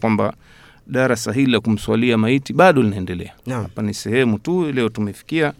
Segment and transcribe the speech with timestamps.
[0.00, 0.34] kwamba
[0.86, 3.32] darasa hili la kumswalia maiti bado linaendelea.
[3.62, 5.52] Hapa ni sehemu tu leo tumefikia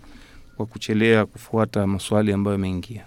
[0.56, 3.04] kwa kuchelea kufuata maswali ambayo yameingia.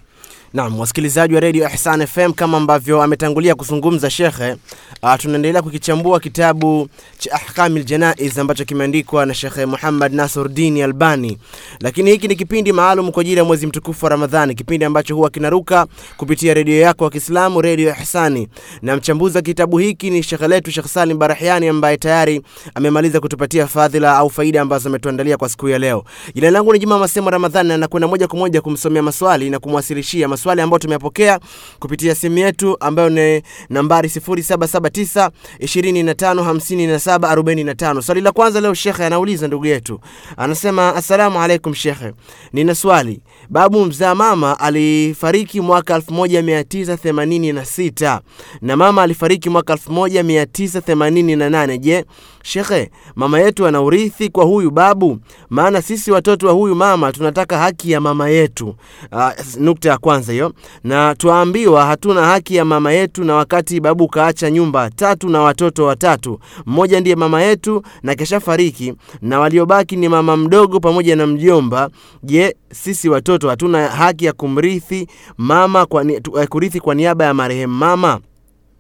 [0.54, 4.56] Naam, wasikilizaji wa redio Ihsan FM, kama ambavyo ametangulia kuzungumza shekhe,
[5.04, 6.88] uh, tunaendelea kukichambua kitabu
[7.18, 11.38] cha Ahkamil Janaiz ambacho kimeandikwa na Shekhe Muhammad Nasruddin Albani,
[11.80, 15.30] lakini hiki ni kipindi maalum kwa ajili ya mwezi mtukufu wa Ramadhani, kipindi ambacho huwa
[15.30, 15.88] kinaruka
[16.18, 18.48] kupitia redio yako ya Kiislamu, redio Ihsani,
[18.82, 22.42] na mchambuzi wa kitabu hiki ni shekhe letu Shekh Salim Barahiani ambaye tayari
[22.76, 26.04] amemaliza kutupatia fadhila au faida ambazo ametuandalia kwa siku ya leo.
[26.36, 30.28] Jina langu ni Juma Masemo Ramadhani na nakwenda moja kwa moja kumsomea maswali na kumwasilishia
[30.28, 31.40] maswali ambayo tumeyapokea
[31.80, 38.02] kupitia simu yetu ambayo ni nambari 0779 2557 45.
[38.02, 40.00] Swali la kwanza leo shekhe anauliza ndugu yetu,
[40.38, 42.12] anasema assalamu alaikum shekhe,
[42.54, 43.22] nina swali.
[43.50, 48.20] Babu mzaa mama alifariki mwaka 1986
[48.62, 51.78] na mama alifariki mwaka 1988.
[51.78, 52.06] Je,
[52.44, 55.20] shekhe, mama yetu ana urithi kwa huyu babu?
[55.50, 58.76] Maana sisi watoto wa huyu mama tunataka haki ya mama yetu.
[59.12, 64.08] Uh, nukta ya kwanza hiyo, na tuambiwa hatuna haki ya mama yetu, na wakati babu
[64.08, 69.96] kaacha nyumba tatu na watoto watatu, mmoja ndiye mama yetu na kesha fariki, na waliobaki
[69.96, 71.90] ni mama mdogo pamoja na mjomba.
[72.24, 77.74] Je, sisi watoto hatuna haki ya kumrithi mama kwa eh, kurithi kwa niaba ya marehemu
[77.74, 78.20] mama?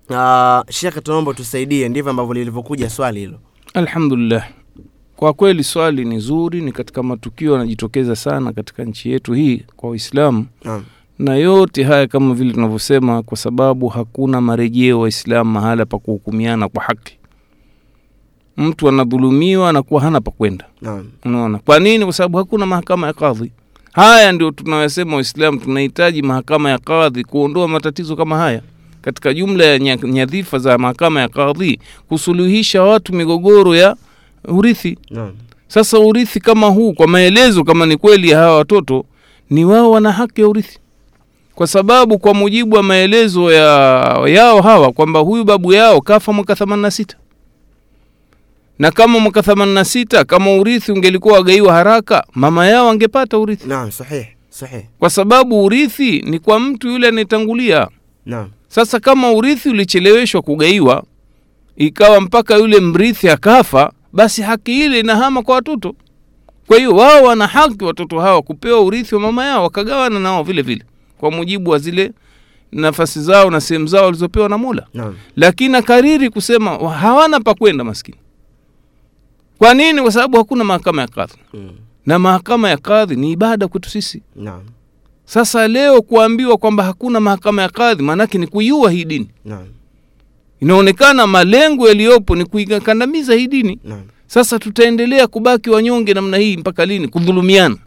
[0.10, 1.90] Uh, Shekhe, tunaomba tusaidie.
[1.90, 3.40] Ndivyo ambavyo lilivyokuja swali hilo.
[3.74, 4.48] Alhamdulillah,
[5.16, 9.90] kwa kweli swali ni zuri, ni katika matukio yanajitokeza sana katika nchi yetu hii kwa
[9.90, 10.84] Waislamu Naam.
[11.20, 16.84] Na yote haya kama vile tunavyosema, kwa sababu hakuna marejeo Waislamu mahala pa kuhukumiana kwa
[16.84, 17.18] haki.
[18.58, 20.66] Mtu anadhulumiwa anakuwa hana pa kwenda.
[21.26, 22.04] Unaona kwa nini?
[22.04, 23.52] Kwa sababu hakuna mahakama ya kadhi.
[23.94, 28.62] Haya ndio tunayosema Waislamu, tunahitaji mahakama ya kadhi kuondoa matatizo kama haya
[29.02, 31.80] katika jumla ya nyadhifa za mahakama ya kadhi,
[32.10, 33.96] kusuluhisha watu migogoro ya
[34.48, 34.98] urithi.
[35.10, 35.32] Naam.
[35.68, 39.06] Sasa urithi kama huu, kwa maelezo kama ni kweli hawa watoto,
[39.50, 40.80] ni wao wana haki ya urithi,
[41.56, 43.68] kwa sababu kwa mujibu wa maelezo ya
[44.28, 47.06] yao hawa kwamba huyu babu yao kafa mwaka 86
[48.80, 54.26] na kama mwaka 86 kama urithi ungelikuwa wagaiwa haraka, mama yao angepata urithi, Naam, sahih.
[54.50, 54.82] Sahih.
[55.00, 57.88] kwa sababu urithi ni kwa mtu yule anayetangulia.
[58.26, 58.50] Naam.
[58.68, 61.04] Sasa kama urithi ulicheleweshwa kugaiwa,
[61.78, 65.96] ikawa mpaka yule mrithi akafa, basi haki ile inahama kwa watoto.
[66.68, 70.62] Kwa hiyo wao wana haki watoto hawa kupewa urithi wa mama yao, wakagawana nao vile
[70.62, 70.84] vile
[71.26, 72.12] kwa mujibu wa zile
[72.72, 74.88] nafasi zao na sehemu zao walizopewa na Mola.
[74.94, 75.16] no.
[75.36, 78.18] Lakini akariri kusema hawana pa kwenda maskini.
[79.58, 80.02] Kwa nini?
[80.02, 81.70] Kwa sababu hakuna mahakama ya kadhi, Mm.
[82.06, 84.22] na mahakama ya kadhi ni ibada kwetu sisi.
[84.36, 84.62] no.
[85.26, 89.30] Sasa leo kuambiwa kwamba hakuna mahakama ya kadhi, maanake ni kuiua hii dini.
[89.46, 89.66] no.
[90.60, 93.80] Inaonekana malengo yaliyopo ni kuikandamiza hii dini.
[93.84, 94.02] no.
[94.28, 97.08] Sasa tutaendelea kubaki wanyonge namna hii mpaka lini?
[97.08, 97.78] Kudhulumiana.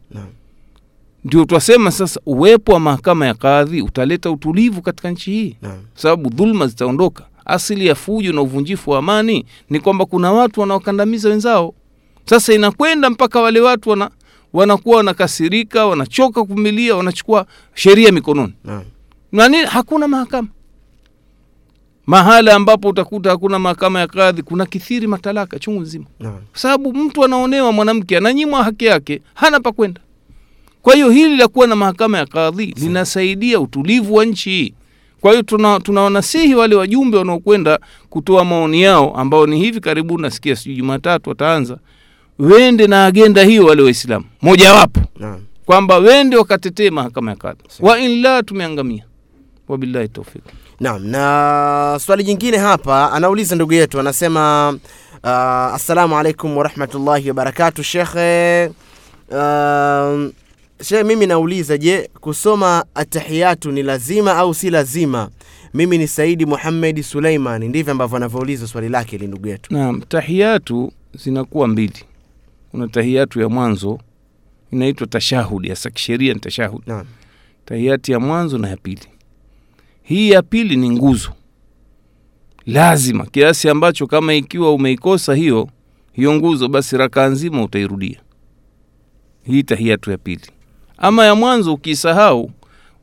[1.28, 5.78] Ndio twasema sasa, uwepo wa mahakama ya kadhi utaleta utulivu katika nchi hii, Naam.
[5.94, 7.24] sababu dhulma zitaondoka.
[7.44, 11.74] Asili ya fujo na uvunjifu wa amani ni kwamba kuna watu wanaokandamiza wenzao.
[12.24, 14.10] Sasa inakwenda mpaka wale watu wana
[14.52, 18.82] wanakuwa wanakasirika, wanachoka kuvumilia, wanachukua sheria mikononi Naam.
[19.32, 19.66] na?
[19.66, 20.48] Hakuna mahakama.
[22.06, 27.24] Mahala ambapo utakuta hakuna mahakama ya kadhi, kuna kithiri matalaka chungu nzima, kwa sababu mtu
[27.24, 30.00] anaonewa, mwanamke ananyimwa haki yake, hana pa kwenda.
[30.88, 34.75] Kwa hiyo hili la kuwa na mahakama ya kadhi linasaidia utulivu wa nchi.
[35.21, 37.78] Kwa hiyo tuna, tunawanasihi wale wajumbe wanaokwenda
[38.10, 41.76] kutoa maoni yao, ambao ni hivi karibuni, nasikia sijui Jumatatu wataanza,
[42.38, 45.00] wende na agenda hiyo, wale Waislamu mojawapo
[45.66, 49.05] kwamba wende wakatetee mahakama ya kadhi, wa inla tumeangamia.
[49.69, 50.43] Wabillahi taufik.
[50.81, 54.69] Naam, na swali jingine hapa anauliza ndugu yetu anasema
[55.25, 55.31] uh,
[55.75, 58.66] assalamu alaikum warahmatullahi wabarakatu shekhe.
[59.31, 60.28] Uh,
[60.82, 65.30] shekhe, mimi nauliza, je, kusoma atahiyatu ni lazima au si lazima?
[65.74, 67.64] Mimi ni Saidi Muhammedi Suleiman.
[67.68, 69.74] Ndivyo ambavyo anavyouliza swali lake ili ndugu yetu.
[69.74, 72.04] Naam, tahiyatu zinakuwa mbili.
[72.70, 73.98] Kuna tahiyatu ya mwanzo
[74.72, 77.06] inaitwa tashahudi, hasa kisheria ni tashahudi, Naam,
[77.64, 79.06] tahiyati ya mwanzo na ya pili.
[80.02, 81.31] Hii ya pili ni nguzo
[82.66, 85.69] lazima, kiasi ambacho kama ikiwa umeikosa hiyo
[86.12, 88.20] hiyo nguzo, basi rakaa nzima utairudia.
[89.42, 90.42] Hii tahiyatu ya pili.
[90.98, 92.50] Ama ya mwanzo ukisahau,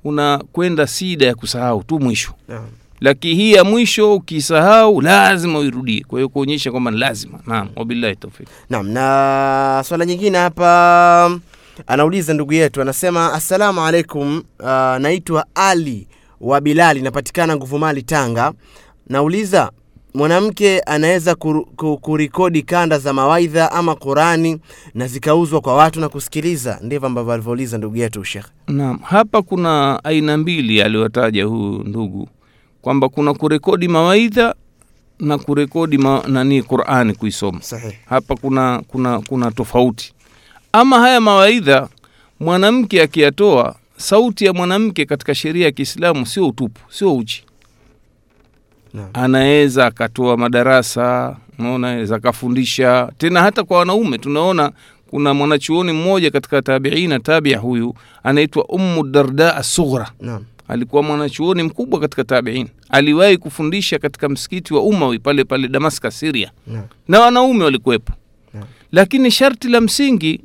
[0.03, 2.65] unakwenda sida ya kusahau tu mwisho naam.
[3.01, 6.03] lakini hii ya mwisho ukisahau lazima uirudie.
[6.07, 7.39] Kwa hiyo kuonyesha kwamba ni lazima.
[7.47, 8.47] Naam, wabillahi taufik.
[8.69, 11.39] Naam, na swala nyingine hapa
[11.87, 14.65] anauliza ndugu yetu anasema, assalamu alaikum, uh,
[14.99, 16.07] naitwa Ali
[16.41, 18.53] wa Bilali, napatikana nguvu mali Tanga.
[19.09, 19.71] Nauliza,
[20.15, 21.35] mwanamke anaweza
[22.01, 24.59] kurekodi kanda za mawaidha ama Qurani
[24.93, 26.79] na zikauzwa kwa watu na kusikiliza.
[26.83, 28.45] Ndivyo ambavyo alivyouliza ndugu yetu Sheikh.
[28.67, 32.29] Naam, hapa kuna aina mbili aliyotaja huyu ndugu
[32.81, 34.55] kwamba kuna kurekodi mawaidha
[35.19, 37.61] na kurekodi ma, nani Qur'ani kuisoma.
[37.61, 37.97] Sahihi.
[38.05, 40.13] Hapa kuna kuna kuna tofauti.
[40.71, 41.87] Ama haya mawaidha
[42.39, 47.44] mwanamke akiyatoa, sauti ya mwanamke katika sheria ya Kiislamu sio utupu, sio uchi.
[49.13, 53.11] Anaweza akatoa madarasa, unaona, akafundisha.
[53.17, 54.71] Tena hata kwa wanaume tunaona
[55.09, 57.93] kuna mwanachuoni mmoja katika tabiina tabia huyu
[58.23, 60.11] anaitwa Ummu Darda As-Sughra.
[60.67, 62.67] Alikuwa mwanachuoni mkubwa katika tabiin.
[62.89, 66.83] Aliwahi kufundisha katika msikiti wa umawi pale pale damaskas siria Naam.
[67.07, 68.13] na wanaume walikuwepo.
[68.91, 70.41] Lakini sharti la msingi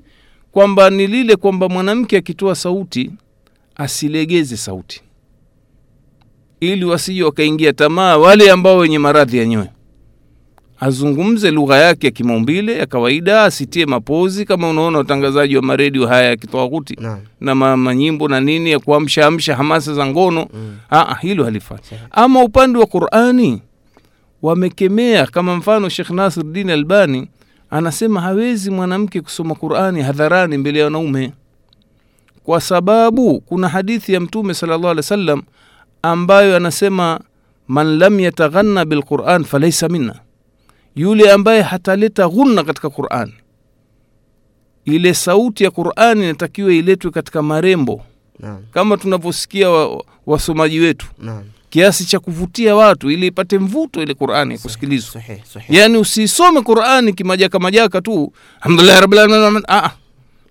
[0.53, 3.11] kwamba ni lile kwamba mwanamke akitoa sauti
[3.77, 5.03] asilegeze sauti
[6.61, 9.69] ili wasije wakaingia tamaa wale ambao wenye maradhi ya nyoyo.
[10.81, 16.29] Azungumze lugha yake ya kimaumbile ya kawaida asitie mapozi kama unaona utangazaji wa maredio haya
[16.29, 20.47] ya kitwaguti na, na ma, manyimbo na nini ya kuamsha amsha hamasa za ngono.
[20.55, 20.77] Mm.
[20.91, 21.79] Aa, hilo halifai.
[22.11, 23.63] Ama upande wa qurani
[24.43, 26.11] wamekemea kama mfano shekh
[26.45, 27.29] din albani
[27.71, 31.33] anasema hawezi mwanamke kusoma qurani hadharani mbele ya wanaume.
[32.45, 35.43] Kwa sababu kuna hadithi ya mtume salllah alih wa wasallam
[36.03, 37.21] ambayo anasema
[37.69, 40.15] man lam yataghanna bilquran falaisa minna
[40.97, 43.33] yule ambaye hataleta ghunna katika qurani
[44.85, 48.03] ile sauti ya qurani inatakiwa iletwe katika marembo
[48.39, 48.63] Naam.
[48.73, 51.45] kama tunavyosikia wa- wasomaji wetu Naam.
[51.71, 55.23] kiasi cha kuvutia watu ili ipate mvuto ile qurani ya kusikilizwa
[55.69, 59.91] yaani usisome qurani kimajaka majaka tu alhamdulillah rabbil alamin ah.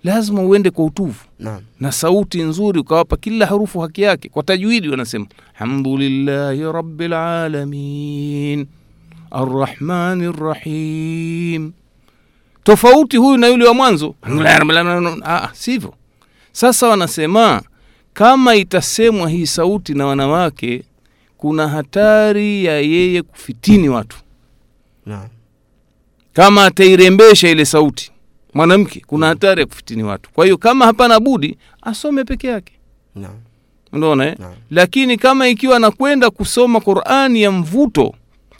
[0.03, 1.15] Lazima uende kwa utuvu.
[1.39, 4.29] Na, na sauti nzuri ukawapa kila harufu haki yake.
[4.29, 8.65] Kwa tajwidi wanasema alhamdulillahi rabilalamin
[9.31, 11.71] arrahmani rrahim
[12.63, 14.15] tofauti huyu na yule wa mwanzo.
[15.25, 15.93] Ah, sivyo.
[16.51, 17.61] Sasa wanasema
[18.13, 20.83] kama itasemwa hii sauti na wanawake
[21.37, 24.17] kuna hatari ya yeye kufitini watu.
[25.05, 25.29] Na.
[26.33, 28.11] kama atairembesha ile sauti
[28.53, 32.73] mwanamke kuna hatari ya kufitini watu kwa hiyo kama hapana budi asome peke yake
[33.15, 33.29] no.
[33.91, 34.35] unaona eh?
[34.39, 34.53] Naam.
[34.71, 38.13] lakini kama ikiwa anakwenda kusoma qurani ya mvuto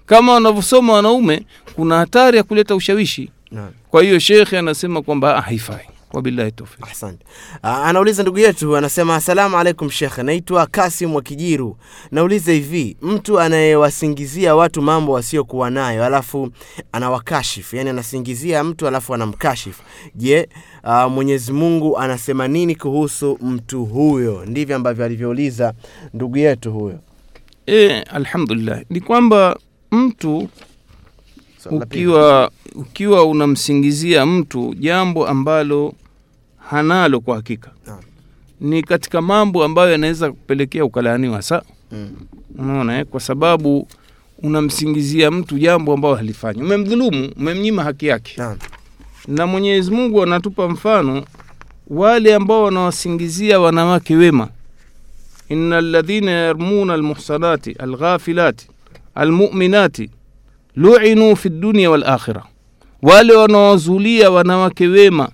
[0.06, 1.46] kama wanavyosoma wanaume
[1.76, 3.70] kuna hatari ya kuleta ushawishi no.
[3.90, 7.26] kwa hiyo shekhe anasema kwamba ah, haifai wabillahi taufiq Asante.
[7.64, 11.78] Ah, Anauliza ndugu yetu anasema, asalamu alaikum shekhe, naitwa Kasim wa Kijiru.
[12.12, 16.50] Nauliza hivi, mtu anayewasingizia watu mambo wasiokuwa nayo alafu
[16.92, 19.84] anawakashifu, yani anasingizia mtu alafu anamkashifu,
[20.16, 20.50] je,
[20.84, 24.46] ah, Mwenyezi Mungu anasema nini kuhusu mtu huyo?
[24.46, 25.74] Ndivyo ambavyo alivyouliza
[26.14, 27.00] ndugu yetu huyo.
[27.68, 29.60] e, alhamdulillah ni kwamba
[29.92, 30.50] mtu
[31.72, 35.94] Ukiwa ukiwa unamsingizia mtu jambo ambalo
[36.70, 37.72] hanalo kwa hakika
[38.62, 41.62] ni katika mambo ambayo yanaweza kupelekea ukalaaniwa sa?
[41.92, 42.10] Mm.
[42.58, 43.06] unaona eh?
[43.06, 43.88] kwa sababu
[44.44, 46.62] unamsingizia mtu jambo ambayo halifanyi.
[46.62, 48.42] Umemdhulumu umemnyima haki yake.
[49.28, 51.24] Na mwenyezi mungu anatupa mfano
[51.88, 54.48] wale ambao wanawasingizia wanawake wema.
[55.50, 58.68] Ina ladhina yarmuna almuhsanati alghafilati
[59.16, 60.10] almuminati
[60.76, 62.44] luinu fi dunia walakhira
[63.02, 65.30] wale wanaozulia wanawake wema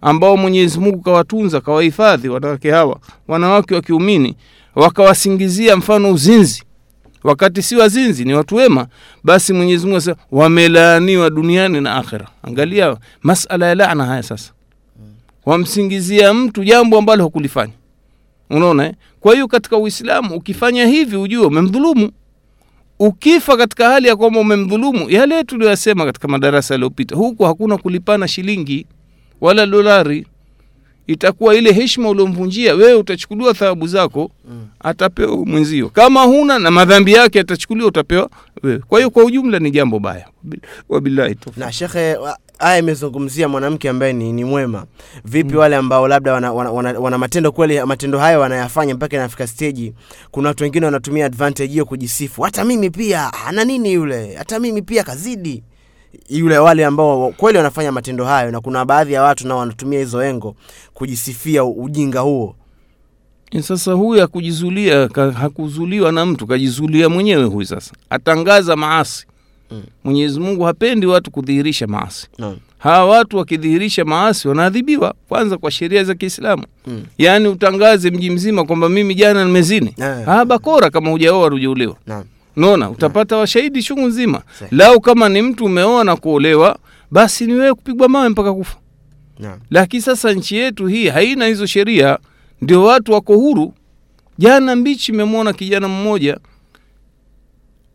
[0.00, 4.36] ambao mwenyezi mungu kawatunza kawahifadhi wanawake hawa wanawake wa kiumini
[4.74, 6.62] wakawasingizia mfano uzinzi.
[7.24, 8.86] Wakati si wazinzi ni watu wema
[9.24, 14.52] basi mwenyezi mungu asema wamelaaniwa duniani na akhira angalia masala ya laana haya sasa.
[15.46, 17.72] Wamsingizia mtu jambo ambalo hakulifanya.
[18.50, 18.94] Unaona eh?
[19.20, 22.10] kwa hiyo katika uislamu ukifanya hivi ujue umemdhulumu
[23.06, 28.86] ukifa katika hali ya kwamba umemdhulumu yale tuliyoyasema katika madarasa yaliyopita huku hakuna kulipana shilingi
[29.40, 30.26] wala dolari
[31.06, 34.66] itakuwa ile heshima uliomvunjia wewe utachukuliwa thawabu zako Mm.
[34.80, 35.88] atapewa mwenzio.
[35.88, 38.30] Kama huna na madhambi yake atachukuliwa utapewa
[38.62, 38.78] wewe.
[38.78, 40.26] Kwa hiyo kwa ujumla ni jambo baya.
[40.88, 44.86] Wabillahi tu na shekhe wa- aya imezungumzia mwanamke ambaye ni, ni mwema.
[45.24, 49.46] Vipi wale ambao labda wana, wana, wana, wana matendo kweli matendo hayo wanayafanya mpaka inafika
[49.46, 49.92] steji?
[50.30, 52.42] Kuna watu wengine wanatumia advantage hiyo kujisifu.
[52.42, 54.34] Hata mimi pia ana nini yule?
[54.34, 55.62] Hata mimi pia kazidi
[56.28, 60.22] yule wale ambao kweli wanafanya matendo hayo na kuna baadhi ya watu nao wanatumia hizo
[60.24, 60.54] engo
[60.94, 62.54] kujisifia ujinga huo
[63.60, 65.08] sasa huyu hakujizulia
[65.40, 69.26] hakuzuliwa na mtu kajizulia mwenyewe huyu sasa atangaza maasi
[69.70, 69.82] Mm.
[70.04, 72.56] mwenyezi mungu hapendi watu kudhihirisha maasi mm.
[72.78, 77.02] hawa watu wakidhihirisha maasi wanaadhibiwa kwanza kwa sheria za kiislamu Mm.
[77.18, 80.28] yaani utangaze mji mzima kwamba mimi jana nimezini yeah.
[80.28, 82.24] ah, bakora kama hujaoa hujaolewa Naam.
[82.56, 84.42] Naona utapata washahidi chungu nzima.
[84.70, 86.78] Lau kama ni mtu umeoa na kuolewa
[87.10, 88.76] basi ni wewe kupigwa mawe mpaka kufa.
[89.70, 92.18] Lakini sasa nchi yetu hii haina hizo sheria
[92.60, 93.74] ndio watu wako huru.
[94.38, 96.38] Jana mbichi imemwona kijana mmoja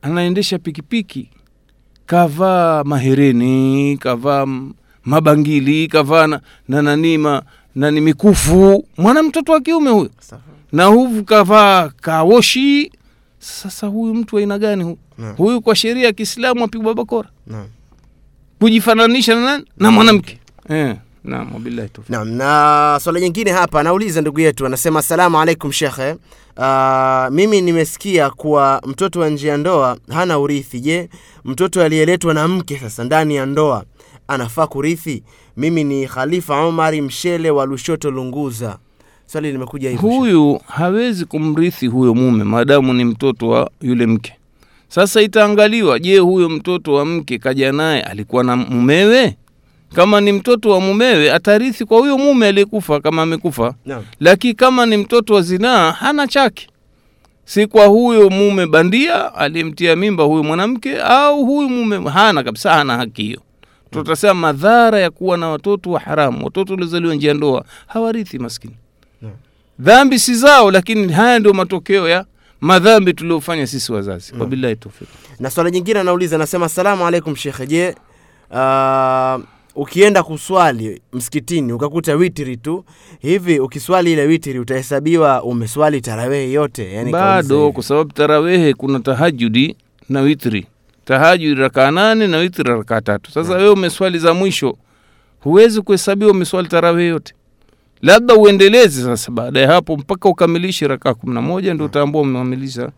[0.02, 1.30] anaendesha pikipiki
[2.06, 4.46] kavaa mahereni kavaa
[5.06, 7.42] mabangili kavaa na, na nani ma,
[7.76, 8.86] nani mikufu.
[8.98, 10.10] Mwana mtoto wa kiume huyo.
[10.72, 12.92] Na huvu kavaa kawoshi
[13.40, 15.34] sasa huyu mtu aina gani huyu no.
[15.38, 17.66] huyu kwa sheria ya kiislamu apigwa bakora no.
[18.60, 20.40] kujifananisha na nani na mwanamke
[20.70, 25.72] eh, naam wabillahi tawfiq Naam, na swala nyingine hapa anauliza ndugu yetu anasema asalamu alaikum
[25.72, 26.16] shekhe.
[26.58, 30.80] Uh, mimi nimesikia kuwa mtoto wa nje ya ndoa hana urithi.
[30.80, 31.10] Je,
[31.46, 33.84] mtoto aliyeletwa na mke sasa ndani ya ndoa
[34.28, 35.24] anafaa kurithi?
[35.58, 38.78] Mimi ni Khalifa Omari Mshele wa Lushoto Lunguza.
[39.28, 44.34] Swali limekuja hivi, huyu hawezi kumrithi huyo mume maadamu ni mtoto wa yule mke.
[44.88, 49.36] Sasa itaangaliwa je huyo mtoto wa mke kaja naye alikuwa na mumewe?
[49.96, 53.74] Kama ni mtoto wa mumewe atarithi kwa huyo mume aliyekufa kama amekufa.
[54.20, 56.68] Lakini kama ni mtoto wa zinaa hana chake.
[57.46, 62.98] Si kwa huyo mume bandia aliyemtia mimba huyu mwanamke au huyu mume hana kabisa hana
[62.98, 63.42] haki hiyo.
[63.92, 66.46] Tutasema madhara ya kuwa na watoto wa haramu.
[66.46, 68.74] Watoto waliozaliwa nje ya ndoa hawarithi maskini.
[69.80, 72.26] Dhambi si zao lakini haya ndio matokeo ya
[72.62, 74.34] madhambi tuliofanya sisi wazazi.
[74.40, 75.08] Wabillahi tawfik
[75.40, 77.68] Na swala nyingine anauliza anasema asalamu alaikum shekhe.
[77.68, 77.96] Je,
[78.52, 79.42] uh,
[79.76, 82.86] ukienda kuswali msikitini ukakuta witiri tu
[83.20, 86.94] hivi, ukiswali ile witiri utahesabiwa umeswali tarawehi yote?
[86.94, 89.76] Yani bado kwa sababu tarawehe kuna tahajudi
[90.10, 90.68] na witri.
[91.06, 93.32] Tahajudi rakaa nane na witri rakaa tatu.
[93.32, 94.78] Sasa wewe umeswali za mwisho
[95.40, 97.34] huwezi kuhesabiwa umeswali tarawehe yote
[98.02, 102.90] labda uendeleze sasa baada ya hapo mpaka ukamilishe rakaa kumi na moja ndio utaambua umekamilisha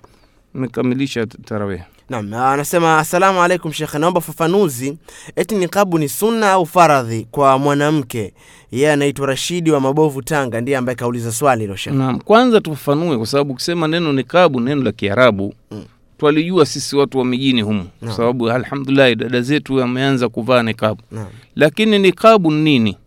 [0.55, 4.97] umekamilisha tarawih Naam, anasema asalamu alaikum shekhe, naomba fafanuzi
[5.35, 8.33] eti niqabu ni sunna au faradhi kwa mwanamke.
[8.71, 11.97] Yeye anaitwa Rashidi wa Mabovu, Tanga, ndiye ambaye kauliza swali hilo shekhe.
[11.97, 15.83] Naam, kwanza tufafanue kwa sababu ukisema neno nikabu neno la Kiarabu Mm.
[16.17, 21.27] twalijua sisi watu wa mijini humu kwa sababu alhamdulillah dada zetu wameanza kuvaa nikabu, Naam.
[21.55, 22.97] lakini nikabu ni nini?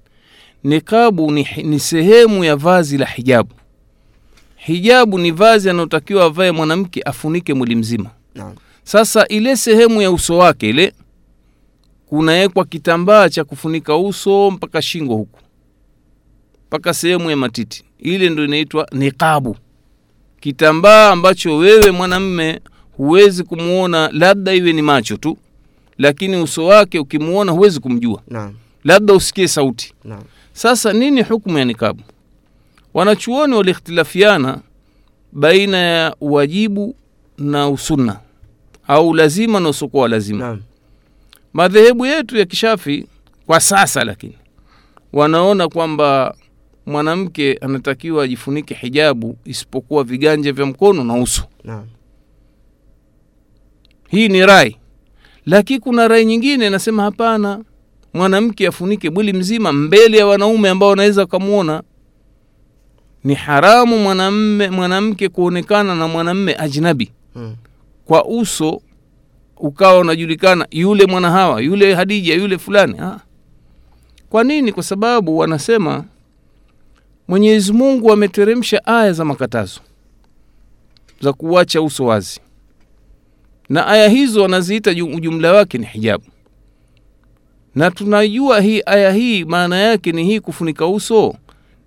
[0.64, 3.50] Nikabu ni, ni sehemu ya vazi la hijabu.
[4.57, 8.11] Hijabu ni vazi anayotakiwa avae mwanamke afunike mwili mzima.
[8.85, 10.92] Sasa ile sehemu ya uso wake ile
[12.07, 15.38] kunawekwa kitambaa cha kufunika uso mpaka shingo huku
[16.66, 19.57] mpaka sehemu ya matiti, ile ndo inaitwa niqabu,
[20.40, 22.61] kitambaa ambacho wewe mwanamme
[22.97, 25.38] huwezi kumwona, labda iwe ni macho tu,
[25.99, 28.23] lakini uso wake ukimwona huwezi kumjua,
[28.85, 29.95] labda usikie sauti.
[30.04, 30.23] Naam.
[30.52, 32.02] Sasa nini hukumu ya nikabu?
[32.94, 34.59] Wanachuoni waliikhtilafiana
[35.32, 36.94] baina ya wajibu
[37.38, 38.21] na usunna
[38.88, 40.38] au lazima na usiokuwa lazima.
[40.47, 40.61] Naam.
[41.52, 43.06] Madhehebu yetu ya kishafi
[43.47, 44.37] kwa sasa, lakini
[45.12, 46.35] wanaona kwamba
[46.87, 51.42] mwanamke anatakiwa ajifunike hijabu isipokuwa viganja vya mkono na uso.
[51.64, 51.87] Naam.
[54.09, 54.76] Hii ni rai,
[55.47, 57.64] lakini kuna rai nyingine inasema hapana,
[58.14, 61.83] mwanamke afunike mwili mzima mbele ya wanaume ambao wanaweza wakamwona.
[63.25, 67.57] Ni haramu mwanamme mwanamke kuonekana na mwanamme ajnabi hmm.
[68.04, 68.81] kwa uso
[69.57, 73.21] ukawa unajulikana yule mwana hawa yule Hadija yule fulani ha.
[74.31, 74.73] Kwa nini?
[74.73, 76.04] Kwa sababu wanasema
[77.28, 79.81] Mwenyezi Mungu ameteremsha aya za makatazo
[81.21, 82.40] za kuwacha uso wazi,
[83.69, 86.25] na aya hizo wanaziita ujumla wake ni hijabu,
[87.75, 91.35] na tunajua hii aya hii maana yake ni hii kufunika uso,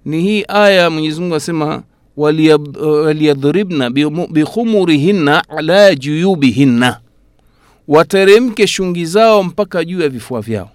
[0.06, 1.84] ni hii aya Mwenyezi Mungu asema
[2.18, 3.90] waliyadhribna
[4.30, 7.00] bikhumurihinna ala juyubihinna,
[7.88, 10.70] wateremke shungi zao mpaka juu ya vifua vyao.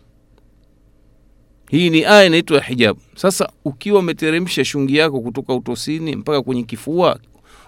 [1.71, 3.01] Hii ni aya inaitwa hijabu.
[3.17, 7.19] Sasa ukiwa umeteremsha shungi yako kutoka utosini mpaka kwenye kifua,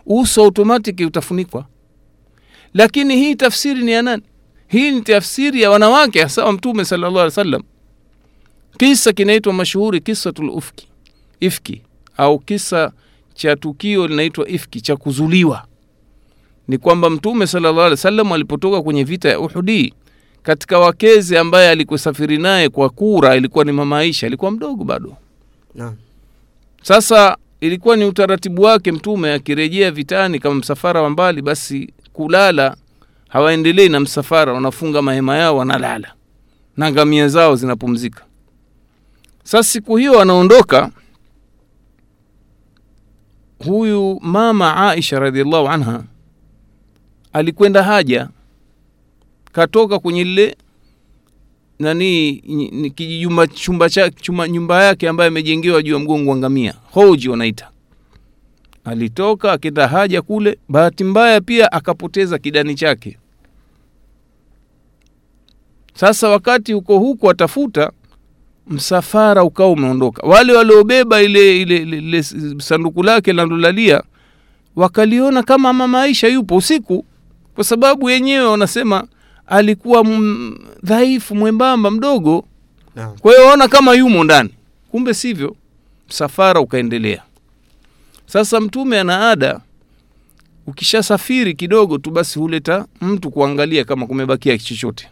[0.07, 1.67] uso automatic utafunikwa.
[2.75, 4.23] Lakini hii tafsiri ni ya nani?
[4.73, 7.63] Hii ni tafsiri ya wanawake, hasa wa Mtume llah alih wasallam.
[8.79, 10.89] Kisa kinaitwa mashuhuri kisatul ufki,
[11.41, 11.83] ifki
[12.17, 12.93] au kisa
[13.35, 15.65] cha tukio linaitwa ifki cha kuzuliwa
[16.69, 19.95] ni kwamba mtume sala llah alih wasallam alipotoka kwenye vita ya Uhudi,
[20.43, 25.17] katika wakezi ambaye alikusafiri naye kwa kura ilikuwa ni mama Aisha, alikuwa mdogo bado.
[25.75, 25.93] na.
[26.83, 32.77] Sasa ilikuwa ni utaratibu wake mtume akirejea vitani kama msafara wa mbali, basi kulala
[33.33, 36.15] hawaendelei na msafara, wanafunga mahema yao, wanalala.
[36.77, 38.25] Na ngamia zao zinapumzika.
[39.45, 40.91] Sasa siku hiyo anaondoka
[43.67, 46.05] huyu mama Aisha radiallahu anha
[47.33, 48.29] alikwenda haja.
[49.53, 50.57] Katoka kwenye lile
[51.79, 52.91] nani ni- ni
[53.55, 56.75] chumba chuma nyumba yake ambayo amejengewa juu ya mgongo wa ngamia.
[56.91, 57.69] Hoji wanaita.
[58.85, 60.59] Alitoka akenda haja kule.
[60.69, 63.19] Bahati mbaya pia akapoteza kidani chake
[65.95, 67.93] sasa wakati uko huku watafuta
[68.67, 70.27] msafara ukawa umeondoka.
[70.27, 72.23] Wale waliobeba ile, ile, ile, ile
[72.63, 74.03] sanduku lake landolalia
[74.77, 77.05] wakaliona kama mama Aisha yupo usiku
[77.55, 79.07] kwa sababu yenyewe wanasema
[79.47, 80.07] alikuwa
[80.83, 82.45] dhaifu mwembamba mdogo.
[82.97, 83.19] Naam.
[83.19, 84.51] kwa hiyo waona kama yumo ndani.
[84.91, 85.57] Kumbe sivyo
[86.09, 87.23] msafara ukaendelea.
[88.27, 89.61] Sasa mtume ana ada
[90.67, 95.09] ukishasafiri kidogo tu basi huleta mtu kuangalia kama kumebakia chochote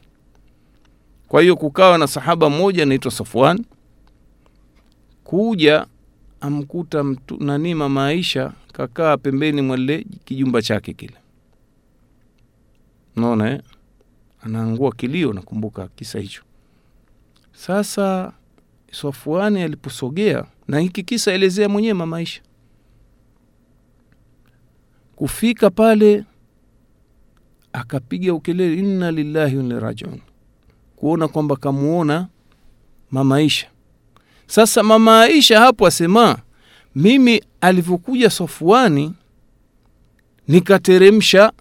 [1.30, 3.64] kwa hiyo kukawa na sahaba mmoja anaitwa safwan
[5.24, 5.86] kuja
[6.40, 11.14] amkuta mtu nani mama aisha kakaa pembeni mwa lile kijumba chake kile.
[13.16, 13.62] Naona eh?
[14.42, 16.42] anaangua kilio nakumbuka kisa hicho.
[17.52, 18.32] Sasa
[18.92, 22.42] safuani aliposogea na hiki kisa elezea mwenyewe mama Aisha.
[25.16, 26.24] Kufika pale
[27.72, 29.62] akapiga ukelele inna lillahi wa
[31.00, 32.26] kuona kwamba kamuona
[33.10, 33.66] mama Aisha.
[34.46, 36.38] Sasa mama Aisha hapo asema
[36.94, 39.12] mimi alivyokuja Safuani
[40.48, 41.52] nikateremsha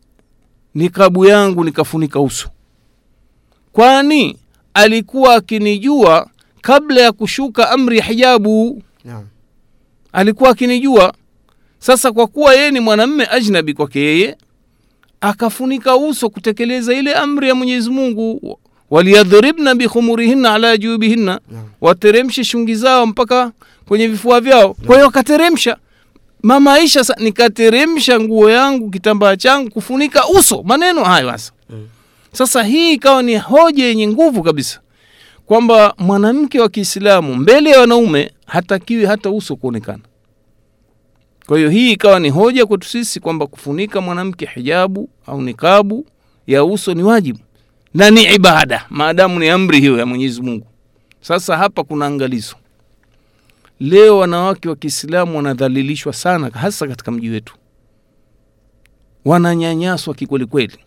[0.75, 2.49] nikabu yangu nikafunika uso.
[3.71, 4.37] Kwani
[4.73, 6.29] alikuwa akinijua
[6.61, 8.83] kabla ya kushuka amri ya hijabu?
[9.05, 9.23] Yeah.
[10.11, 11.13] alikuwa akinijua.
[11.79, 14.37] Sasa kwa kuwa yeye ni mwanamme ajnabi kwake yeye
[15.21, 18.58] akafunika uso kutekeleza ile amri ya mwenyezi mungu
[18.89, 21.39] waliyadhribna bikhumurihinna ala jubihinna.
[21.81, 23.51] Wateremshe shungi zao mpaka
[23.87, 24.73] kwenye vifua vyao.
[24.73, 25.77] Kwa hiyo akateremsha
[26.43, 30.63] mama aisha sa, nikateremsha nguo yangu kitambaa changu kufunika uso.
[30.63, 31.51] Maneno hayo hasa.
[31.69, 31.87] Mm.
[32.33, 34.79] sasa hii ikawa ni hoja yenye nguvu kabisa.
[35.45, 39.99] Kwamba mwanamke wa kiislamu mbele ya wanaume hatakiwi hata uso kuonekana.
[41.45, 46.05] Kwa hiyo hii ikawa ni hoja kwetu sisi kwamba kufunika mwanamke hijabu au nikabu
[46.47, 47.39] ya uso ni wajibu
[47.93, 48.85] na ni ibada.
[48.89, 50.67] Maadamu ni amri hiyo ya mwenyezi mungu.
[51.21, 52.55] Sasa hapa kuna angalizo.
[53.79, 57.53] Leo wanawake wa kiislamu wanadhalilishwa sana hasa katika mji wetu.
[59.25, 60.77] Wananyanyaswa kikwelikweli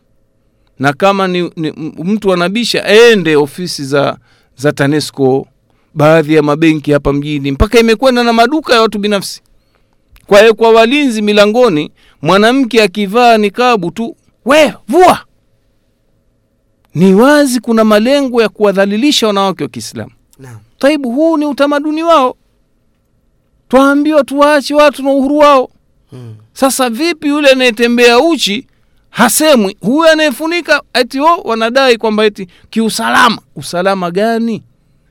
[0.79, 1.71] na kama ni, ni
[2.05, 4.19] mtu anabisha ende ofisi za
[4.57, 5.47] za tanesco
[5.95, 9.43] baadhi ya mabenki hapa mjini mpaka imekwenda na maduka ya watu binafsi.
[10.27, 11.91] Kwa kwa walinzi milangoni
[12.23, 15.25] mwanamke akivaa nikabu tu we vua
[16.95, 20.11] ni wazi kuna malengo ya kuwadhalilisha wanawake wa kiislamu.
[20.39, 20.59] Naam.
[20.79, 22.37] taibu huu ni utamaduni wao.
[23.69, 25.71] Twaambiwa tuwaache watu na uhuru wao.
[26.11, 26.35] Hmm.
[26.53, 28.67] sasa vipi yule anayetembea uchi
[29.11, 29.77] hasemwi?
[29.81, 33.39] Huyu anayefunika eti o wanadai kwamba eti kiusalama.
[33.57, 34.63] Usalama gani?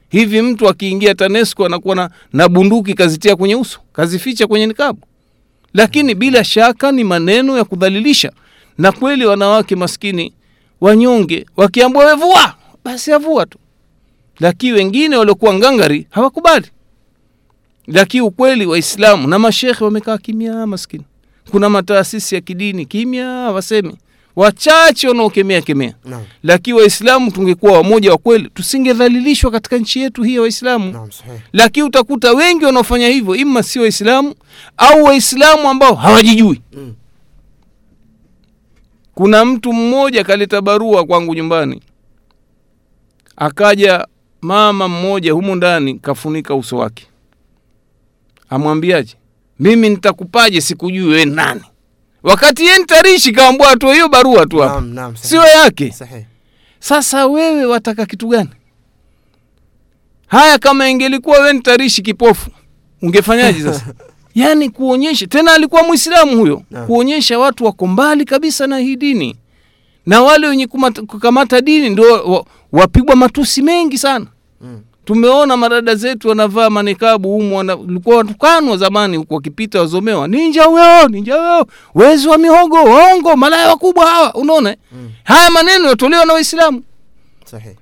[0.10, 5.00] Hivi mtu akiingia tanesco anakuwa na, na bunduki kazitia kwenye uso kazificha kwenye nikabu.
[5.74, 8.32] Lakini bila shaka ni maneno ya kudhalilisha.
[8.78, 10.34] Na kweli wanawake maskini
[10.82, 13.58] wanyonge wakiambua wevua basi avua tu.
[14.40, 16.66] Lakini wengine waliokuwa ngangari hawakubali.
[17.88, 21.04] Lakini ukweli waislamu na mashekhe wamekaa kimya maskini.
[21.52, 23.96] Kuna mataasisi ya kidini kimya wasemi
[24.36, 25.94] wachache wanaokemea kemea.
[26.06, 26.26] No.
[26.44, 30.92] lakini waislamu tungekuwa wamoja wa kweli tusingedhalilishwa katika nchi yetu hii ya waislamu.
[30.92, 31.10] No,
[31.54, 34.36] lakini utakuta wengi wanaofanya hivyo ima si waislamu
[34.78, 36.62] au waislamu ambao hawajijui.
[36.74, 36.94] Mm.
[39.22, 41.82] Kuna mtu mmoja kaleta barua kwangu nyumbani.
[43.36, 44.08] Akaja
[44.42, 47.08] mama mmoja humu ndani kafunika uso wake.
[48.50, 49.16] Amwambiaje?
[49.60, 51.62] Mimi nitakupaje sikujui we nani?
[52.24, 55.14] Wakati ye ntarishi kaambua tu hiyo barua tu hapa.
[55.18, 55.92] Sio yake.
[55.92, 56.26] Sahi.
[56.80, 58.50] sasa wewe wataka kitu gani?
[60.28, 62.52] Haya kama ingelikuwa we ntarishi kipofu
[63.02, 63.86] ungefanyaje sasa
[64.36, 66.88] yaani kuonyesha tena alikuwa mwislamu huyo Naam.
[66.88, 69.36] kuonyesha watu wako mbali kabisa na hii dini
[70.06, 70.68] na wale wenye
[71.08, 74.26] kukamata dini ndio wapigwa matusi mengi sana
[74.64, 74.80] Mm.
[75.06, 81.36] tumeona madada zetu wanavaa manikabu umu walikuwa watukanwa zamani huku wakipita wazomewa ninja huyo ninja
[81.36, 84.76] huyo wezi wa mihogo waongo malaya wakubwa hawa unaona eh?
[84.92, 85.10] Mm.
[85.24, 86.84] haya maneno yatolewa na waislamu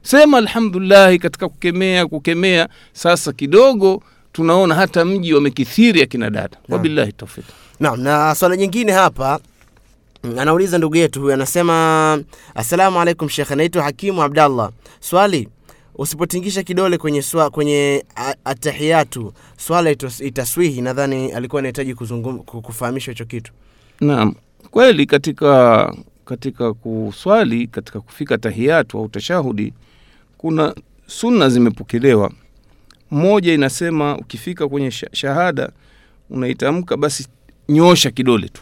[0.02, 6.58] sema alhamdulillahi katika kukemea kukemea sasa kidogo tunaona hata mji wamekithiri akina dada.
[6.70, 7.46] Wabillahi taufik
[7.80, 9.40] Naam, na swala nyingine hapa
[10.24, 12.20] mm, anauliza ndugu yetu huyu anasema
[12.56, 14.72] assalamu alaikum shekh anaitwa hakimu abdallah.
[15.00, 15.50] Swali
[15.96, 18.06] usipotingisha kidole kwenye swa, kwenye
[18.46, 19.90] atahiyatu swala
[20.20, 21.94] itaswihi nadhani alikuwa anahitaji
[22.46, 23.52] kufahamisha hicho kitu.
[24.02, 24.36] Naam
[24.72, 25.94] kweli katika
[26.26, 29.74] katika kuswali katika kufika tahiyatu au tashahudi
[30.38, 30.76] kuna
[31.08, 32.32] sunna zimepokelewa
[33.12, 35.72] moja inasema ukifika kwenye shahada
[36.30, 37.28] unaitamka basi
[37.70, 38.62] nyosha kidole tu.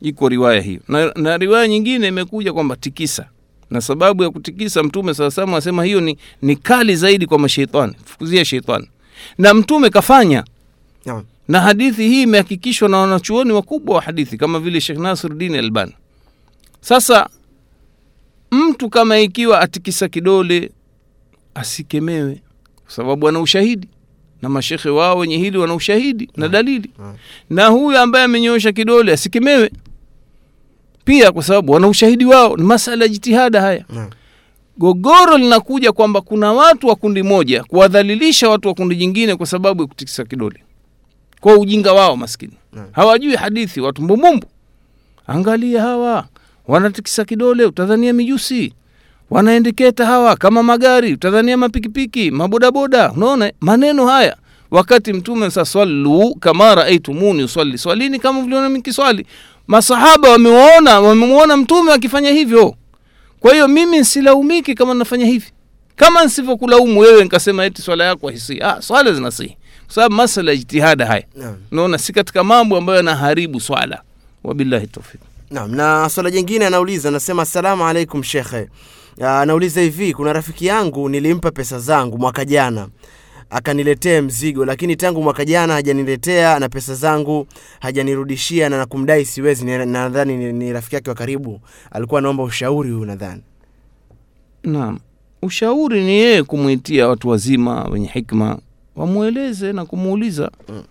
[0.00, 0.80] Iko riwaya hiyo.
[0.88, 3.28] Na, na riwaya nyingine imekuja kwamba tikisa.
[3.70, 7.94] Na sababu ya kutikisa mtume saa salam asema hiyo ni, ni kali zaidi kwa masheitani
[8.04, 8.88] fukuzia sheitani
[9.38, 10.44] na mtume kafanya.
[11.06, 11.22] Yeah.
[11.48, 15.92] na hadithi hii imehakikishwa na wanachuoni wakubwa wa hadithi kama vile shekh Nasruddin Albani.
[16.80, 17.28] Sasa
[18.50, 20.70] mtu kama ikiwa atikisa kidole
[21.54, 22.42] asikemewe,
[22.86, 23.88] kwa sababu ana ushahidi.
[24.42, 26.90] Na mashekhe wao wenye hili wana ushahidi na dalili,
[27.50, 29.70] na huyu ambaye amenyoosha kidole asikemewe
[31.04, 32.56] pia, kwa sababu wana ushahidi wao.
[32.56, 33.84] Ni masala ya jitihada haya.
[33.88, 34.10] Naam.
[34.78, 39.82] Gogoro linakuja kwamba kuna watu wa kundi moja kuwadhalilisha watu wa kundi jingine kwa sababu
[39.82, 40.60] ya kutikisa kidole.
[41.40, 42.52] Kwa ujinga wao maskini.
[42.92, 44.46] Hawajui hadithi watu mbumbumbu
[45.26, 46.26] angalia hawa
[46.68, 48.72] wanatikisa kidole utadhania mijusi
[49.30, 53.52] wanaendeketa hawa kama magari utadhania mapikipiki mabodaboda unaona?
[53.60, 54.36] Maneno haya.
[54.70, 59.26] Wakati mtume sa swallu kama raaitumuni uswali swalini kama viliona mikiswali
[59.66, 62.74] masahaba wamewaona wamemwona mtume akifanya hivyo.
[63.40, 65.46] Kwa hiyo mimi silaumiki kama nafanya hivi.
[65.96, 70.56] Kama nsivyokulaumu wewe nkasema eti swala yako hisi ah, swala zinasihi kwa sababu masala ya
[70.56, 71.24] jitihada haya.
[71.36, 71.56] Naam.
[71.70, 74.02] naona si katika mambo ambayo yanaharibu swala.
[74.44, 78.68] Wabillahi taufiki Naam, na swala jingine anauliza, anasema asalamu alaikum shekhe.
[79.20, 82.88] Ah, Anauliza hivi, kuna rafiki yangu nilimpa pesa zangu mwaka jana
[83.50, 87.46] akaniletea mzigo, lakini tangu mwaka jana hajaniletea na pesa zangu
[87.80, 89.64] hajanirudishia na nakumdai siwezi.
[89.64, 93.04] Nadhani ni, ni rafiki yake wa karibu, alikuwa anaomba ushauri huyu.
[93.04, 93.42] nadhani.
[94.64, 94.98] naam
[95.42, 98.58] ushauri ni yeye kumwitia watu wazima wenye hikma
[98.96, 100.82] wamweleze na kumuuliza Mm.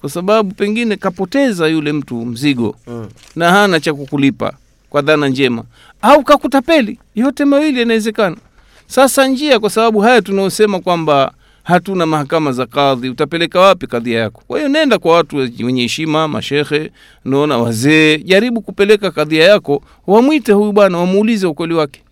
[0.00, 3.08] kwa sababu pengine kapoteza yule mtu mzigo Mm.
[3.36, 4.52] na hana cha kukulipa
[4.92, 5.64] kwa dhana njema.
[6.02, 8.36] Au kakutapeli yote mawili yanawezekana.
[8.86, 14.42] Sasa njia kwa sababu haya tunaosema kwamba hatuna mahakama za kadhi utapeleka wapi kadhia yako?
[14.46, 16.90] Kwa hiyo nenda kwa watu wenye heshima mashehe
[17.24, 22.02] naona wazee jaribu kupeleka kadhia yako wamwite huyu bwana wamuulize ukweli wake.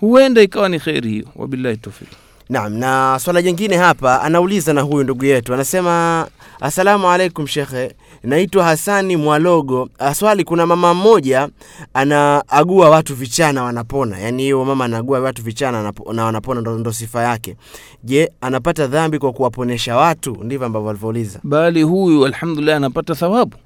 [0.00, 1.26] Huenda ikawa ni kheri hiyo.
[1.36, 2.08] Wabillahi tofik
[2.48, 6.26] Naam, na swala jingine hapa anauliza na huyu ndugu yetu anasema,
[6.60, 7.92] assalamu alaikum shekhe,
[8.24, 9.88] naitwa Hasani Mwalogo.
[9.98, 11.48] Ah, Swali, kuna mama mmoja
[11.94, 17.22] anaagua watu vichana wanapona, yaani hiyo mama anaagua watu vichana na wanapona, ndo, ndo sifa
[17.22, 17.56] yake.
[18.04, 20.36] Je, anapata dhambi kwa kuwaponesha watu?
[20.44, 21.38] Ndivyo ambavyo alivyouliza.
[21.42, 23.56] bali huyu alhamdulillah anapata thawabu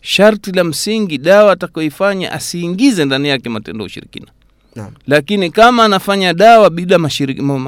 [0.00, 4.26] sharti la msingi dawa atakayoifanya asiingize ndani yake matendo ya ushirikina
[4.76, 6.98] Na, lakini kama anafanya dawa bila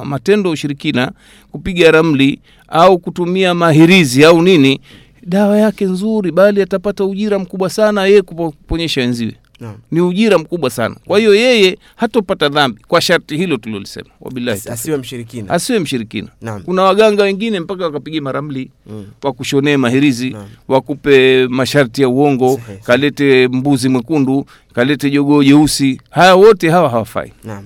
[0.04, 1.12] matendo ya ushirikina
[1.52, 4.80] kupiga ramli au kutumia mahirizi au nini
[5.26, 9.74] dawa yake nzuri bali atapata ujira mkubwa sana yeye kuponyesha wenziwe Naam.
[9.90, 14.96] ni ujira mkubwa sana kwa hiyo yeye hatopata dhambi kwa sharti hilo tulilolisema wabillahi Asiwe
[14.96, 15.50] mshirikina.
[15.50, 16.62] asiwe mshirikina Naam.
[16.62, 19.06] kuna waganga wengine mpaka wakapiga maramli Mm.
[19.22, 20.46] wakushonee mahirizi Naam.
[20.68, 22.82] wakupe masharti ya uongo Sahihi.
[22.84, 27.64] kalete mbuzi mwekundu kalete jogoo jeusi haya wote hawa hawafai Naam.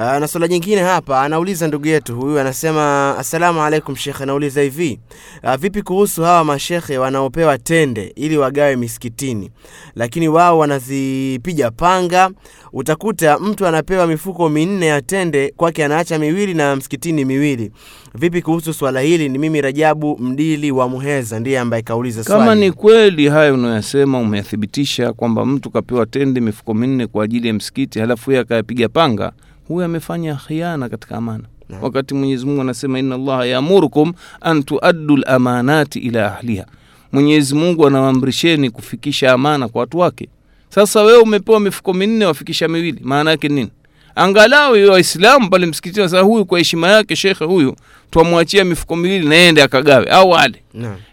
[0.00, 4.22] Uh, na swala jingine hapa anauliza ndugu yetu huyu anasema asalamu alaikum shekhe.
[4.22, 5.00] Anauliza hivi
[5.44, 9.50] uh, vipi kuhusu hawa mashekhe wanaopewa tende ili wagawe misikitini?
[9.94, 12.30] Lakini wao wanazipiga panga.
[12.72, 17.70] Utakuta mtu anapewa mifuko minne ya tende kwake anaacha miwili na msikitini miwili.
[18.14, 19.28] Vipi kuhusu swala hili?
[19.28, 25.12] Ni mimi rajabu mdili wa muheza ndiye ambaye kauliza kama ni kweli hayo unayosema umeyathibitisha
[25.12, 29.32] kwamba mtu kapewa tende mifuko minne kwa ajili ya msikiti halafu yeye akayapiga panga
[29.74, 31.44] huyo amefanya khiana katika amana.
[31.68, 31.82] Naam.
[31.82, 36.66] wakati mwenyezi mungu anasema inna allaha yaamurukum an tuaddu lamanati ila ahliha.
[37.12, 40.28] Mwenyezi mungu anawaamrisheni kufikisha amana kwa watu wake.
[40.68, 43.00] Sasa wewe umepewa mifuko minne wafikisha miwili.
[43.02, 43.70] Maana yake nini?
[44.14, 47.76] Angalau waislamu pale msikitini sasa huyu kwa heshima yake shekhe huyu
[48.10, 50.62] twamwachia mifuko miwili naende akagawe au ale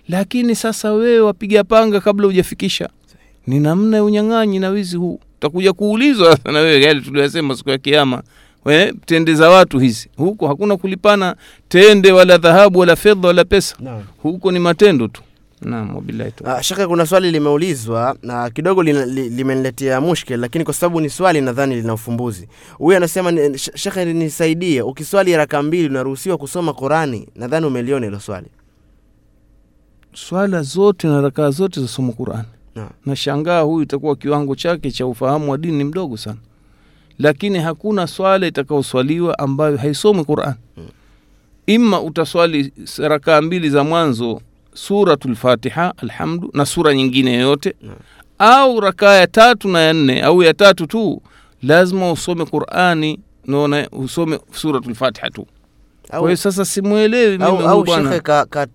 [0.10, 2.90] lakini sasa wewe wapiga panga kabla hujafikisha.
[3.48, 5.20] Ni namna ya unyang'anyi na wizi huu.
[5.38, 8.24] Utakuja kuulizwa sasa na wewe yale tuliyosema siku ya kiama
[8.68, 10.10] We, tende za watu hizi.
[10.18, 11.36] Huko hakuna kulipana
[11.68, 13.76] tende wala dhahabu wala fedha wala pesa.
[13.80, 14.04] Naam.
[14.24, 15.22] huko ni matendo tu.
[16.44, 21.10] Uh, shaka kuna swali limeulizwa na kidogo lina- li- limeniletea mushkil lakini kwa sababu ni
[21.10, 22.48] swali nadhani lina ufumbuzi.
[22.78, 28.48] Huyu anasema shaka, nisaidie ukiswali raka mbili unaruhusiwa kusoma qurani nadhani umeliona hilo swali.
[30.14, 32.48] Swala zote na rakaa zote zasoma qurani.
[32.76, 36.38] Na nashangaa huyu itakuwa kiwango chake cha ufahamu wa dini ni mdogo sana
[37.20, 40.54] lakini hakuna swala itakaoswaliwa ambayo haisomi quran.
[41.68, 44.42] Ima utaswali rakaa mbili za mwanzo
[44.74, 47.76] suratu lfatiha alhamdu na sura nyingine yoyote
[48.40, 51.22] au rakaa ya tatu na ya nne au ya tatu tu
[51.64, 55.48] lazima usome qurani naona usome suratulfatiha tu
[56.10, 58.20] kwa hiyo sasa mimi au, shekhe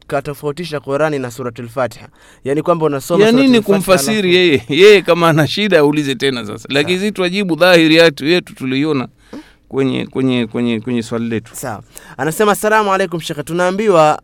[0.07, 2.09] katofautisha ka, Qurani na suratul Fatiha,
[2.45, 4.65] yaani kwamba unasoma ya nini kumfasiri yeye?
[4.83, 6.69] Yeye kama ana shida aulize tena sasa.
[6.71, 9.09] Lakini sisi twajibu dhahiri yetu yetu tuliiona
[9.69, 11.57] kwenye kwenye kwenye kwenye swali letu.
[11.57, 11.83] Sawa,
[12.17, 14.21] anasema asalamu alaikum shekhe, tunaambiwa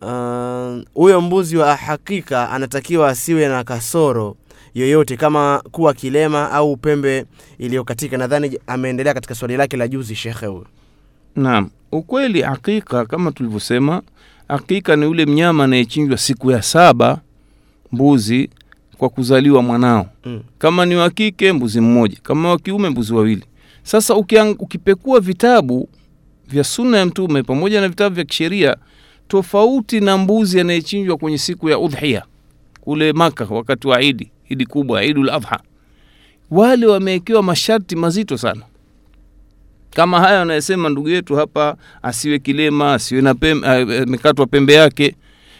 [0.00, 4.36] huyo uh, huyo mbuzi wa hakika anatakiwa asiwe na kasoro
[4.74, 7.24] yoyote kama kuwa kilema au pembe
[7.58, 8.16] iliyokatika.
[8.16, 10.66] Nadhani ameendelea katika swali lake la juzi shekhe huyo.
[11.36, 14.02] Naam ukweli akika kama tulivyosema
[14.48, 17.20] akika ni yule mnyama anayechinjwa siku ya saba
[17.92, 18.50] mbuzi
[18.98, 20.08] kwa kuzaliwa mwanao.
[20.24, 20.42] Mm.
[20.58, 22.18] kama ni wa kike mbuzi mmoja.
[22.22, 23.44] Kama wa kiume mbuzi wawili.
[23.82, 25.88] Sasa ukiang, ukipekua vitabu
[26.48, 28.76] vya sunna ya mtume pamoja na vitabu vya kisheria
[29.28, 32.22] tofauti na mbuzi anayechinjwa kwenye siku ya udhia
[32.80, 35.60] kule maka wakati wa idi idi kubwa idul adha.
[36.50, 38.62] Wale wamewekewa masharti mazito sana
[39.94, 45.14] kama haya anayesema ndugu yetu hapa asiwe kilema asiwe na pembe, amekatwa pembe yake.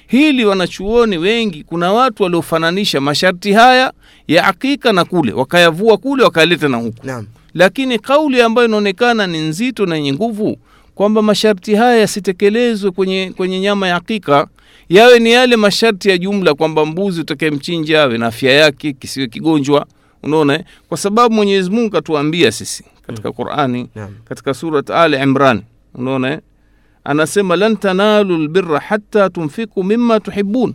[0.07, 3.93] Hili wanachuoni wengi kuna watu waliofananisha masharti haya
[4.29, 7.07] ya akika na kule wakayavua kule wakaleta na huku.
[7.07, 10.57] Naam, lakini kauli ambayo inaonekana ni nzito na yenye nguvu
[10.95, 14.47] kwamba masharti haya yasitekelezwe kwenye, kwenye nyama ya akika
[14.89, 19.87] yawe ni yale masharti ya jumla kwamba mbuzi utakayemchinja awe na afya yake kisiwe kigonjwa.
[20.23, 20.65] Unaona eh?
[20.89, 24.09] kwa sababu mwenyezi mungu katuambia sisi katika qurani yeah.
[24.25, 25.63] katika surat ali imran.
[25.95, 26.41] Unaona eh?
[27.05, 30.75] anasema lan tanalu lbirra hatta tunfiku mima tuhibun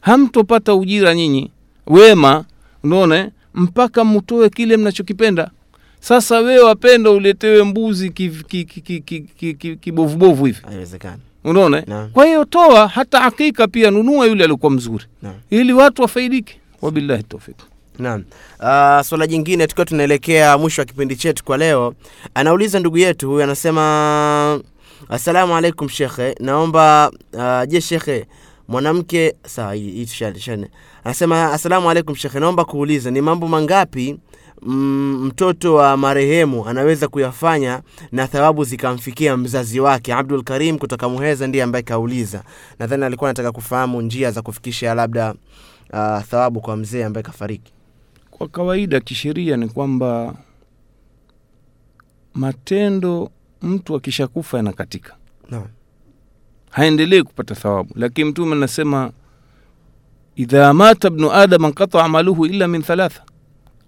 [0.00, 1.50] hamtopata ujira nyinyi.
[1.86, 2.44] Wema
[2.82, 3.30] unaona eh?
[3.54, 5.50] mpaka mtoe kile mnachokipenda.
[6.00, 10.60] Sasa wewe wapenda uletewe mbuzi kibovubovu ki, ki, ki, ki, ki, ki, kibovubovu hivi.
[11.44, 12.08] Unaona eh?
[12.12, 15.04] Kwa hiyo toa hata hakika pia nunua yule aliokuwa mzuri.
[15.50, 16.60] Ili watu wafaidike.
[16.82, 17.56] Wabillahi taufiq
[17.98, 18.24] Naam.
[18.60, 21.94] Uh, swala jingine tukiwa tunaelekea mwisho wa kipindi chetu kwa leo,
[22.34, 24.60] anauliza ndugu yetu huyu, anasema
[25.08, 28.26] assalamu alaikum shekhe, naomba uh, je shekhe
[28.68, 29.76] mwanamke sawa,
[31.04, 34.16] anasema assalamu alaikum shekhe, naomba kuuliza ni mambo mangapi
[34.62, 37.80] mm, mtoto wa marehemu anaweza kuyafanya
[38.12, 40.14] na thawabu zikamfikia mzazi wake.
[40.14, 42.42] Abdul Karim kutoka Muheza ndiye ambaye kauliza.
[42.78, 45.34] Nadhani alikuwa anataka kufahamu njia za kufikisha labda
[45.92, 47.73] uh, thawabu kwa mzee ambaye kafariki.
[48.44, 50.34] Kwa kawaida kisheria ni kwamba
[52.34, 53.30] matendo
[53.62, 55.16] mtu akishakufa yanakatika.
[55.50, 55.66] No.
[56.70, 57.90] haendelei kupata thawabu.
[57.96, 59.10] Lakini mtume anasema
[60.36, 63.22] idha mata bnu adam anqata amaluhu illa min thalatha.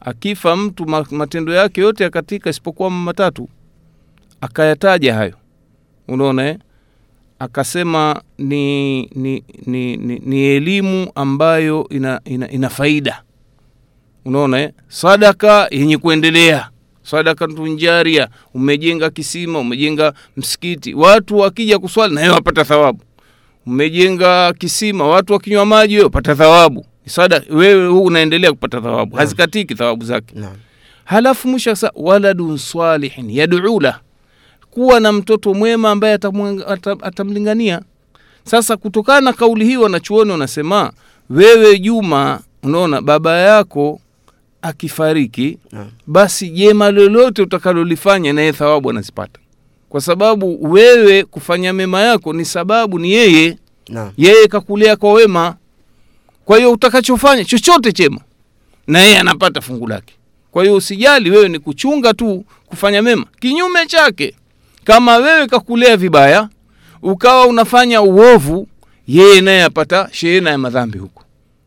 [0.01, 3.49] Akifa mtu matendo yake yote yakatika isipokuwa matatu.
[4.41, 5.35] Akayataja hayo.
[6.09, 6.59] Unaona eh?
[7.39, 13.23] akasema ni, ni, ni, ni, ni elimu ambayo ina, ina, ina faida
[14.27, 14.71] unaona eh?
[14.89, 16.69] sadaka yenye kuendelea.
[17.03, 20.95] Sadaka tunjaria umejenga kisima umejenga msikiti.
[20.95, 23.01] Watu wakija kuswali na wapata thawabu.
[23.67, 26.87] Umejenga kisima watu wakinywa maji wewe wapata thawabu.
[27.07, 29.17] Sada wewe huu unaendelea kupata thawabu.
[29.17, 30.35] Hazikatiki thawabu zake.
[30.39, 30.57] Naam.
[31.05, 34.01] halafu mwisho sa waladun salihin yad'u la
[34.71, 36.15] kuwa na mtoto mwema ambaye
[37.03, 37.77] atamlingania.
[37.77, 37.89] Atam,
[38.45, 40.93] sasa kutokana na kauli hii wanachuoni wanasema
[41.31, 44.01] wewe juma unaona baba yako
[44.63, 45.91] akifariki Naam.
[46.07, 49.41] basi jema lolote utakalolifanya naye thawabu anazipata.
[49.89, 53.59] Kwa sababu wewe kufanya mema yako ni sababu ni yeye.
[53.89, 54.13] Na.
[54.17, 55.57] yeye kakulea kwa wema.
[56.45, 58.21] Kwa hiyo utakachofanya chochote chema
[58.87, 60.15] na yeye anapata fungu lake.
[60.51, 63.27] Kwa hiyo usijali wewe ni kuchunga tu kufanya mema.
[63.41, 64.35] Kinyume chake
[64.85, 66.49] kama wewe kakulea vibaya
[67.03, 68.69] ukawa unafanya uovu
[69.09, 71.23] yeye naye apata shehena ya madhambi huko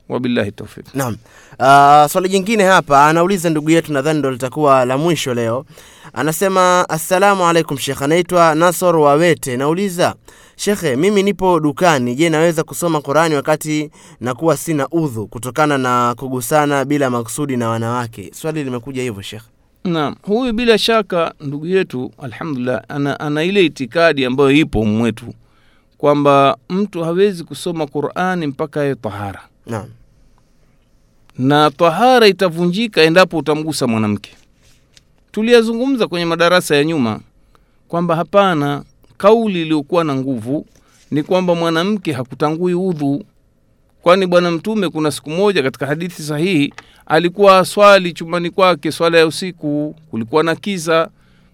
[0.10, 1.18] wabillahi taufik Naam.
[1.60, 5.66] Uh, swali jingine hapa anauliza ndugu yetu, nadhani ndo litakuwa la mwisho leo.
[6.14, 9.58] Anasema assalamu alaikum shekhe, anaitwa Nasor Wawete.
[9.58, 10.16] Nauliza
[10.56, 16.86] shekhe, mimi nipo dukani, je, naweza kusoma Qurani wakati nakuwa sina udhu kutokana na kugusana
[16.86, 18.32] bila makusudi na wanawake?
[18.34, 19.46] Swali limekuja hivyo shekhe.
[19.84, 25.34] naam huyu bila shaka ndugu yetu alhamdulillah ana, ana ile itikadi ambayo ipo mwetu
[25.98, 29.86] kwamba mtu hawezi kusoma qurani mpaka aye tahara Naam.
[31.40, 34.32] Na tahara itavunjika endapo utamgusa mwanamke.
[35.32, 37.20] Tuliyazungumza kwenye madarasa ya nyuma
[37.88, 38.84] kwamba hapana
[39.18, 40.66] kauli iliyokuwa na nguvu
[41.12, 43.24] ni kwamba mwanamke hakutangui udhu.
[44.02, 46.74] Kwani bwana mtume kuna siku moja katika hadithi sahihi
[47.06, 51.10] alikuwa aswali chumbani kwake swala ya usiku kulikuwa na kiza.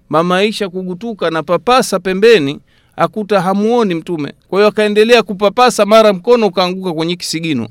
[0.09, 2.59] Mama aisha kugutuka na papasa pembeni
[2.95, 4.33] akuta hamuoni mtume.
[4.47, 7.67] Kwa hiyo akaendelea kupapasa mara mkono ukaanguka kwenye kisigino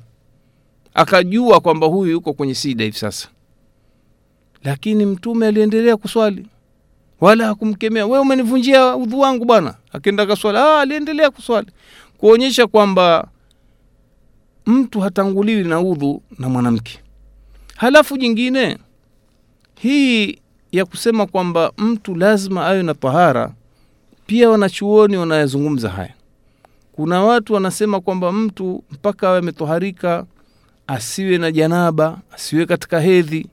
[0.95, 3.29] akajua kwamba huyu yuko kwenye sida hivi sasa.
[4.65, 6.47] Lakini mtume aliendelea kuswali.
[7.21, 9.75] Wala hakumkemea we umenivunjia udhu wangu bwana.
[9.93, 11.69] Akenda kaswali ah, aliendelea kuswali.
[12.19, 13.29] Kuonyesha kwamba
[14.67, 17.01] mtu hatanguliwi na udhu na mwanamke.
[17.77, 18.79] Halafu jingine
[19.81, 20.39] hii
[20.73, 23.53] ya kusema kwamba mtu lazima awe na tahara
[24.27, 26.15] pia wanachuoni wanayazungumza haya.
[26.93, 30.27] Kuna watu wanasema kwamba mtu mpaka awe ametoharika
[30.87, 33.47] asiwe na janaba asiwe katika hedhi.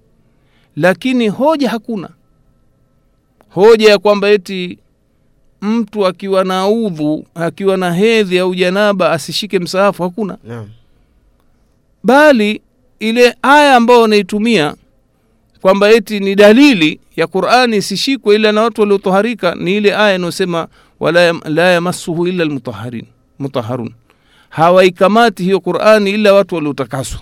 [0.76, 2.10] Lakini hoja hakuna.
[3.50, 4.78] Hoja ya kwamba eti
[5.62, 10.38] mtu akiwa na udhu akiwa na hedhi au janaba asishike msahafu hakuna.
[10.50, 10.66] Yeah.
[12.04, 12.62] bali
[13.00, 14.76] ile aya ambayo wanaitumia
[15.62, 20.68] kwamba eti ni dalili ya qurani isishikwe ila na watu waliotoharika ni ile aya inayosema
[21.46, 23.06] la yamassuhu illa almutaharin
[23.40, 23.94] mutaharun
[24.52, 27.20] hawaikamati hiyo qurani ila watu waliotakaswa.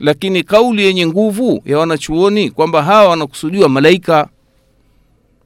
[0.00, 4.28] Lakini kauli yenye nguvu ya wanachuoni kwamba hawa wanakusudiwa malaika.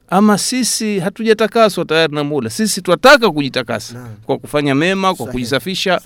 [0.09, 2.49] Ama sisi hatujatakaswa tayari na mola.
[2.49, 6.01] Sisi twataka kujitakasa na, kwa kufanya mema kwa kujisafisha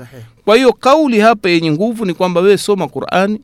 [0.45, 3.39] kwa hiyo kauli hapa yenye nguvu ni kwamba wewe soma qurani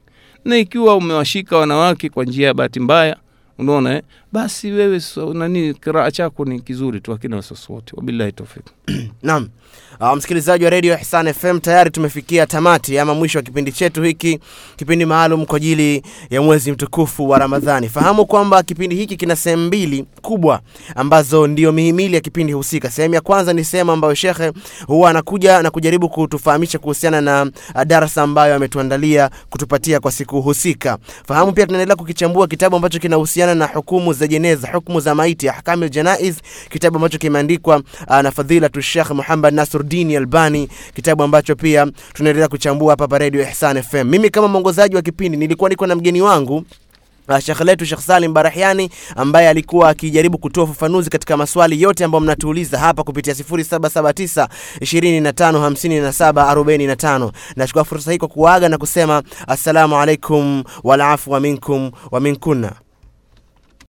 [0.46, 3.18] na ikiwa umewashika wanawake kwa njia ya bahati mbaya
[3.60, 4.02] unaona eh?
[4.32, 8.64] basi wewe so, nani kiraa chako ni kizuri tu akina wasiwasi wote wabillahi taufik
[9.24, 9.50] Naam.
[10.02, 14.40] Uh, msikilizaji wa redio Ihsan FM tayari tumefikia tamati ama mwisho wa kipindi chetu hiki,
[14.76, 17.90] kipindi maalum kwa ajili ya mwezi mtukufu wa Ramadhani.
[17.90, 20.62] Fahamu kwamba kipindi hiki kina sehemu mbili kubwa
[20.96, 22.92] ambazo ndio mihimili ya kipindi husika.
[22.92, 24.52] Sehemu ya kwanza ni sehemu ambayo shekhe
[24.88, 30.98] huwa anakuja na kujaribu kutufahamisha kuhusiana na uh, darasa ambayo ametuandalia kutupatia kwa siku husika.
[31.28, 35.90] Fahamu pia tunaendelea kukichambua kitabu ambacho kinahusiana na hukumu za jeneza, hukumu za maiti, ahkamil
[35.90, 36.36] janaiz,
[36.70, 42.94] kitabu ambacho kimeandikwa uh, na fadhilatu Sheikh Muhammad Nasruddin Albani, kitabu ambacho pia tunaendelea kuchambua
[42.94, 44.04] hapa Radio Ihsan FM.
[44.10, 46.64] Mimi kama mwongozaji wa kipindi nilikuwa niko na mgeni wangu
[47.46, 52.80] Shekh letu Shekh Salim Barahiani ambaye alikuwa akijaribu kutoa ufafanuzi katika maswali yote ambayo mnatuuliza
[52.80, 54.48] hapa kupitia 0779
[54.82, 57.32] 25 57 45.
[57.56, 62.72] Nachukua fursa hii kwa kuaga na kusema assalamu alaikum wal afwa minkum wa minkunna.